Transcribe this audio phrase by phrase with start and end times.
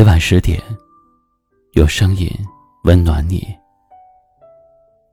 [0.00, 0.58] 每晚十点，
[1.72, 2.26] 有声音
[2.84, 3.54] 温暖你。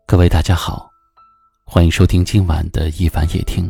[0.06, 0.90] 各位大家好，
[1.66, 3.70] 欢迎收听今晚的一凡夜听。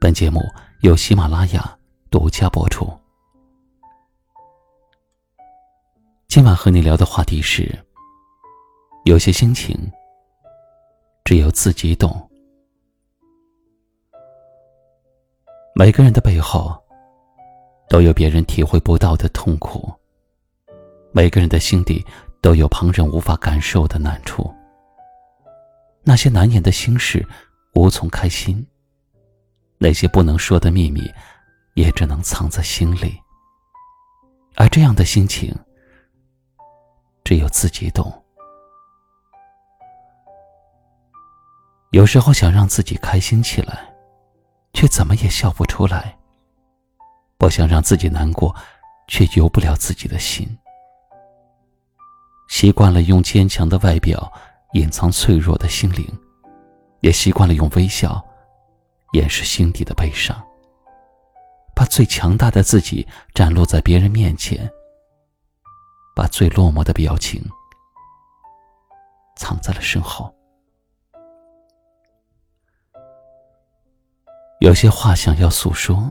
[0.00, 0.40] 本节目
[0.80, 1.78] 由喜马拉雅
[2.10, 2.90] 独家播出。
[6.26, 7.72] 今晚和你聊的话题是：
[9.04, 9.78] 有些心情
[11.22, 12.28] 只有自己懂。
[15.76, 16.76] 每个人的背后
[17.88, 19.88] 都有别人体会不到的痛苦。
[21.12, 22.04] 每个人的心底
[22.40, 24.54] 都有旁人无法感受的难处，
[26.02, 27.26] 那些难言的心事
[27.74, 28.66] 无从开心，
[29.78, 31.10] 那些不能说的秘密
[31.74, 33.18] 也只能藏在心里。
[34.56, 35.54] 而这样的心情，
[37.24, 38.12] 只有自己懂。
[41.92, 43.88] 有时候想让自己开心起来，
[44.74, 46.18] 却怎么也笑不出来；
[47.38, 48.54] 不想让自己难过，
[49.06, 50.57] 却由不了自己的心。
[52.60, 54.32] 习惯了用坚强的外表
[54.72, 56.04] 隐藏脆弱的心灵，
[57.02, 58.20] 也习惯了用微笑
[59.12, 60.36] 掩饰心底的悲伤。
[61.72, 64.68] 把最强大的自己展露在别人面前，
[66.16, 67.40] 把最落寞的表情
[69.36, 70.34] 藏在了身后。
[74.58, 76.10] 有些话想要诉说，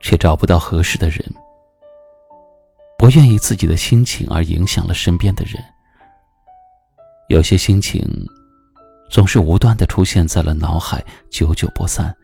[0.00, 1.22] 却找不到合适的人。
[3.02, 5.60] 不愿意自己的心情而影响了身边的人，
[7.28, 8.00] 有些心情
[9.10, 12.16] 总是无端的出现在了脑海，久久不散，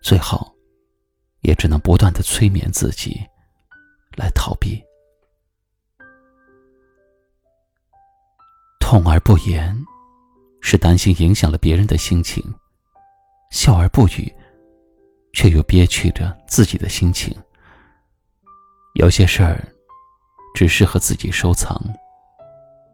[0.00, 0.54] 最后
[1.40, 3.20] 也只能不断的催眠自己
[4.14, 4.80] 来逃避。
[8.78, 9.76] 痛而不言，
[10.60, 12.40] 是担心影响了别人的心情；
[13.50, 14.32] 笑而不语，
[15.32, 17.36] 却又憋屈着自己的心情。
[18.94, 19.60] 有些事儿。
[20.54, 21.80] 只适合自己收藏，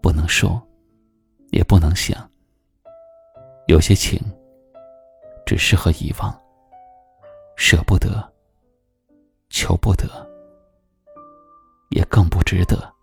[0.00, 0.60] 不能说，
[1.50, 2.28] 也不能想。
[3.66, 4.20] 有些情，
[5.44, 6.40] 只适合遗忘，
[7.56, 8.32] 舍不得，
[9.50, 10.06] 求不得，
[11.90, 12.94] 也更不值得。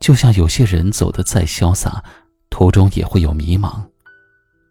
[0.00, 2.02] 就像有些人走得再潇洒，
[2.48, 3.84] 途中也会有迷茫；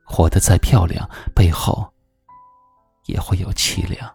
[0.03, 1.93] 活得再漂亮，背后
[3.05, 4.13] 也会有凄凉。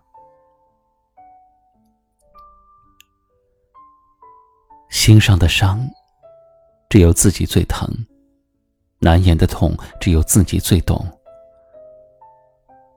[4.96, 5.78] 心上的伤，
[6.88, 7.86] 只有自己最疼；
[8.98, 11.06] 难言的痛，只有自己最懂。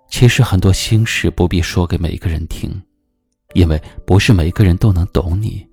[0.07, 2.71] 其实很多心事不必说给每一个人听，
[3.53, 3.77] 因为
[4.07, 5.67] 不是每个人都能懂你。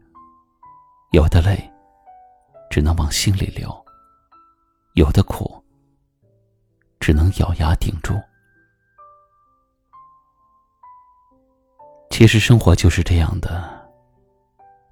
[1.13, 1.57] 有的泪，
[2.69, 3.71] 只能往心里流；
[4.95, 5.63] 有的苦，
[6.99, 8.15] 只能咬牙顶住。
[12.11, 13.76] 其实生活就是这样的。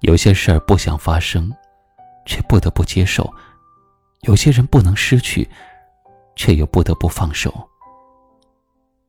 [0.05, 1.51] 有些事儿不想发生，
[2.27, 3.23] 却不得不接受；
[4.21, 5.49] 有些人不能失去，
[6.35, 7.51] 却又不得不放手。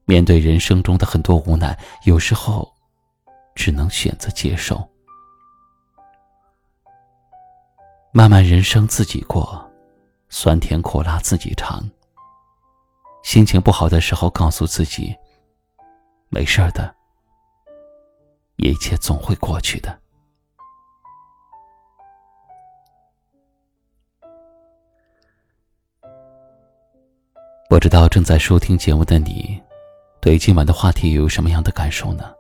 [0.07, 2.73] 面对人生中的很多无奈，有时候
[3.55, 4.83] 只能选择接受。
[8.11, 9.71] 漫漫人生自己过，
[10.31, 11.87] 酸甜苦辣自己尝。
[13.23, 15.15] 心情不好的时候，告诉自己：
[16.31, 16.95] 没事的，
[18.57, 20.06] 一切总会过去的。
[27.77, 29.63] 不知道正在收听节目的你，
[30.19, 32.35] 对今晚的话题有什么样的感受呢？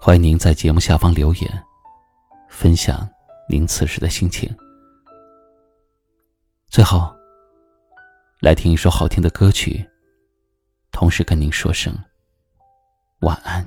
[0.00, 1.64] 欢迎您在节目下方留言，
[2.48, 3.06] 分享
[3.50, 4.50] 您此时的心情。
[6.68, 7.14] 最后，
[8.40, 9.86] 来听一首好听的歌曲，
[10.90, 11.94] 同时跟您说声
[13.20, 13.62] 晚安。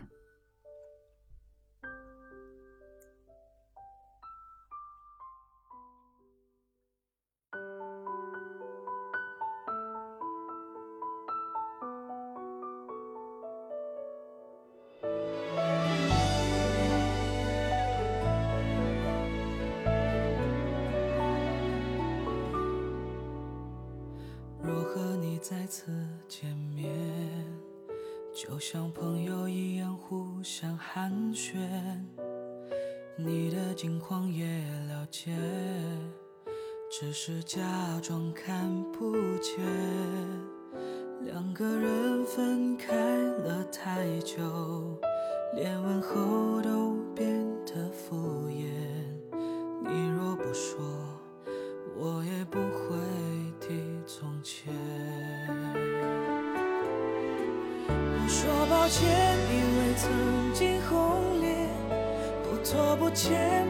[25.48, 25.92] 再次
[26.28, 26.92] 见面，
[28.34, 31.56] 就像朋友一样互相寒暄。
[33.16, 34.44] 你的近况也
[34.88, 35.38] 了解，
[36.90, 37.62] 只是假
[38.02, 39.64] 装看不见。
[41.22, 45.00] 两个人分开了太久，
[45.54, 48.95] 连问候都变得敷衍。
[58.86, 59.10] 抱歉，
[59.52, 61.68] 因为曾经轰烈，
[62.44, 63.66] 不拖不欠。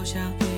[0.00, 0.49] 留下。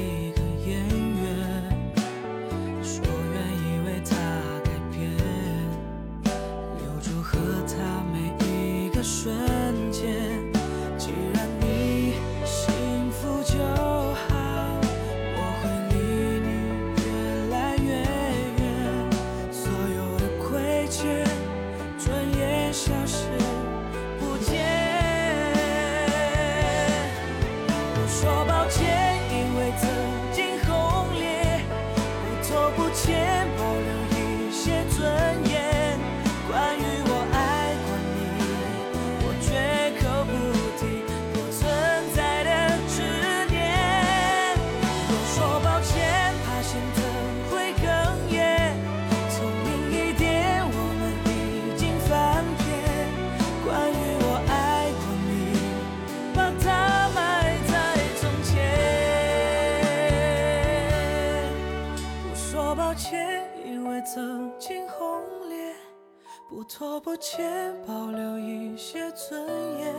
[66.54, 69.40] 不拖不欠保留一些尊
[69.78, 69.94] 严。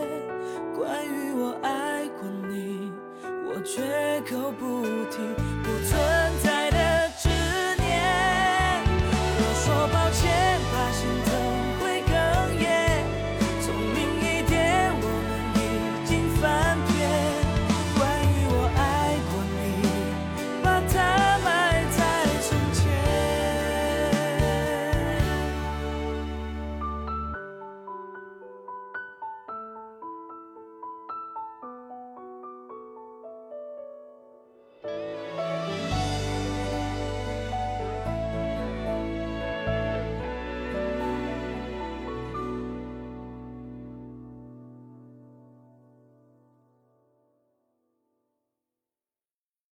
[0.77, 2.91] 关于我爱过你
[3.25, 5.17] 我绝口不提
[5.63, 5.99] 不存
[6.43, 6.62] 在